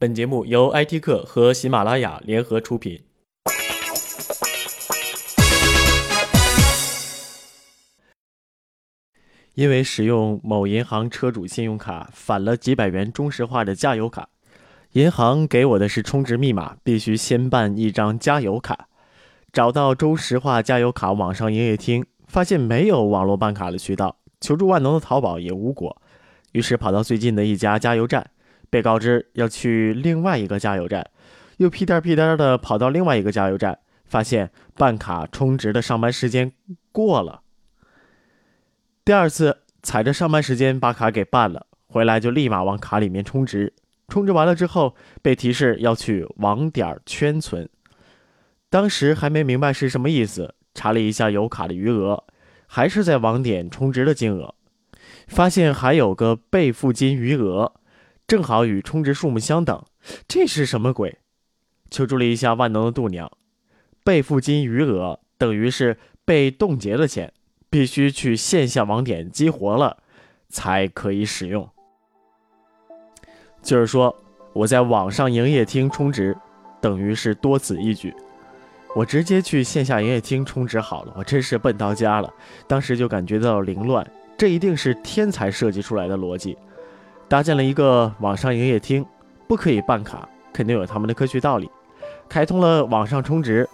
[0.00, 3.02] 本节目由 IT 客和喜马拉雅联合出品。
[9.52, 14.30] 因为使用某银行车主信用卡返了几百元中石化的加油卡，
[14.92, 18.88] 银行给我的是充值密码，必须先办一张加油卡。
[19.52, 26.00] 找到中石化加油卡网上营业厅，发现没有网络办卡的渠道，求助万能的淘宝也无果，
[26.52, 28.30] 于是跑到最近的一家加油站。
[28.70, 31.10] 被告知要去另外一个加油站，
[31.58, 36.52] 又屁颠屁颠的跑到另外一个加油站，发现办卡充值的上班时间
[36.92, 37.42] 过了。
[39.04, 43.74] 第二次踩着上班时间把卡给办了，回来就立马往卡里面充值。
[44.08, 47.68] 充值完了之后，被提示要去网点圈存。
[48.68, 52.24] 当时还没明白是什么意思，查了一下油卡的余额，
[52.66, 54.54] 还是在网点充值的金额，
[55.26, 57.72] 发现还有个备付金余额。
[58.30, 59.84] 正好与充值数目相等，
[60.28, 61.18] 这是什么鬼？
[61.90, 63.28] 求助了一下万能的度娘，
[64.04, 67.32] 备付金余额等于是被冻结的钱，
[67.68, 69.96] 必须去线下网点激活了
[70.48, 71.68] 才可以使用。
[73.60, 74.16] 就是说，
[74.52, 76.38] 我在网上营业厅充值，
[76.80, 78.14] 等于是多此一举。
[78.94, 82.32] 我直接去线下营业厅充值好了，我真是笨到家了。
[82.68, 86.56] 当时就感觉到凌乱，这一定是天才设计出来的逻辑。
[87.30, 89.06] 搭建了一个网上营业厅，
[89.46, 91.70] 不可以办卡，肯定有他们的科学道理。
[92.28, 93.68] 开通了网上充值，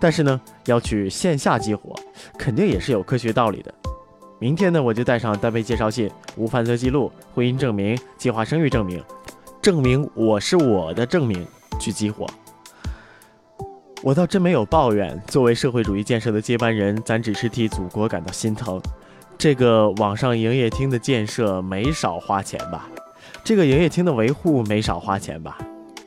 [0.00, 1.94] 但是呢，要去线下激活，
[2.38, 3.74] 肯定也是有科学道理的。
[4.38, 9.04] 明天呢，我就带上单位介绍信、无犯罪记录、婚姻证明、计划生育证明，
[9.60, 11.46] 证明我是我的证明
[11.78, 12.26] 去激活。
[14.02, 18.80] 我倒真没有抱怨，作为社会主义建设的接班人，咱只是替祖国感到心疼。
[19.36, 22.88] 这个网上营业厅的建设没少花钱吧？
[23.44, 25.58] 这个营业厅的维护没少花钱吧？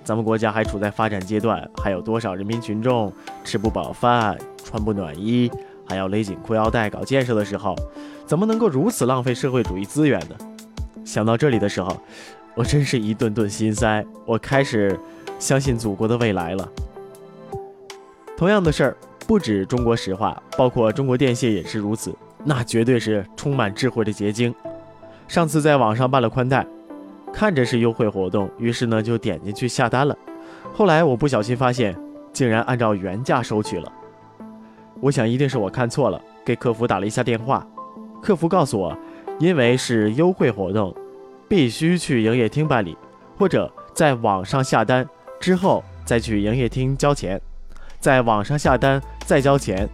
[0.06, 3.12] 咱们国家还处在发展阶段，还有多少人民群众
[3.44, 5.52] 吃不饱饭、穿不暖衣，
[5.86, 7.76] 还要勒紧裤腰带搞建设的时候，
[8.26, 10.36] 怎么能够如此浪费社会主义资源呢？
[11.04, 11.98] 想到这里的时候，
[12.56, 14.06] 我真是一顿顿心塞。
[14.26, 14.98] 我开始
[15.38, 16.70] 相信祖国的未来了。
[18.38, 18.98] 同样的事儿
[19.28, 24.56] 不止中国石化，包括中国电信也是如此，那绝对是充满智慧的结晶。
[25.28, 26.66] 上次在网上办了宽带。
[27.36, 30.18] 看着是优惠活动，于是呢就点进去下单了。
[30.74, 31.94] 后来我不小心发现，
[32.32, 33.92] 竟然按照原价收取了。
[35.02, 37.68] 我想一定是我看错了，给客服打了一下电话。
[38.22, 38.98] 客服告诉我，
[39.38, 40.96] 因为是优惠活动，
[41.50, 42.98] 必须去营业厅办理，
[43.38, 45.06] 或者在网上下单
[45.38, 47.40] 之后再去营业厅交钱，
[48.00, 49.86] 在网上下单再交钱，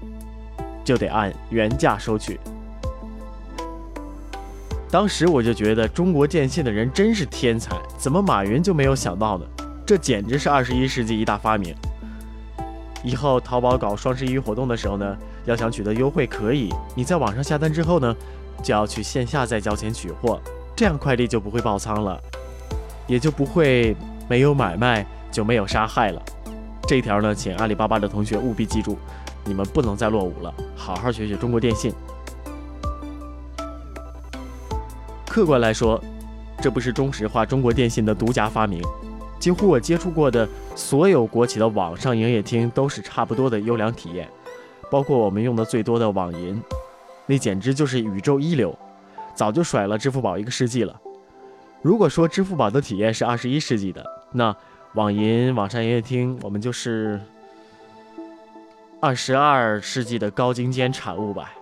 [0.83, 2.39] 就得按原价收取。
[4.91, 9.45] 当时我就觉得中国电信的人真是天才，怎么马云就没有想到呢？
[9.85, 11.73] 这简直是二十一世纪一大发明。
[13.01, 18.13] 以后淘宝搞双十一活动的时候呢，要想取得优惠，可以你在网上下单之后呢，
[18.61, 20.41] 就要去线下再交钱取货，
[20.75, 22.19] 这样快递就不会爆仓了，
[23.07, 23.95] 也就不会
[24.27, 26.21] 没有买卖就没有杀害了。
[26.85, 28.97] 这条呢，请阿里巴巴的同学务必记住，
[29.45, 31.93] 你们不能再落伍了，好好学学中国电信。
[35.31, 35.97] 客观来说，
[36.61, 38.83] 这不是中石化、中国电信的独家发明，
[39.39, 44.29] 几乎我接触过的所有国企的网上营业厅都是差不多的优良体验，
[44.91, 46.61] 包括我们用的最多的网银，
[47.25, 48.77] 那简直就是宇宙一流，
[49.33, 50.99] 早就甩了支付宝一个世纪了。
[51.81, 54.53] 如果说支付宝的体验是二十一世纪的，那
[54.95, 57.17] 网银网上营业厅我们就是
[58.99, 61.53] 二十二世纪的高精尖产物吧。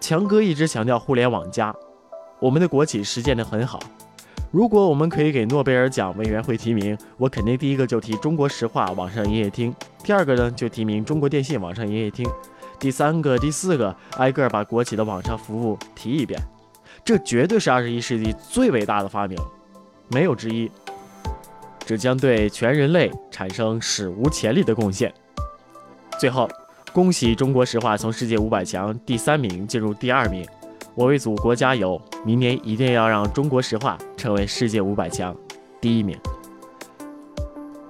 [0.00, 1.74] 强哥一直强调互联网加，
[2.40, 3.78] 我们的国企实践的很好。
[4.50, 12.26] 如果我们可以给诺贝尔奖委员会提名，我肯定第一个就提中国石化网上营业厅，第二个呢就提名中国电信网上营业厅，
[12.78, 16.40] 第三个、第四个挨个把国企的网上服务提一遍。
[17.04, 19.36] 这绝对是二十一世纪最伟大的发明，
[20.08, 20.70] 没有之一。
[21.84, 25.12] 这将对全人类产生史无前例的贡献。
[26.18, 26.48] 最后。
[26.98, 30.44] 恭喜中国石化从世界五百强第三名进入第二名，
[30.96, 32.02] 我为祖国加油！
[32.26, 35.32] 明年一定要让中国石化成为世界五百强
[35.80, 36.18] 第一名。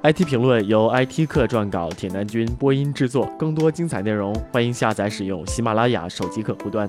[0.02, 3.24] IT 评论由 IT 客撰稿，铁南君播音制作。
[3.38, 6.86] 更多精彩内容，欢迎下载使用喜马拉雅手机客户端。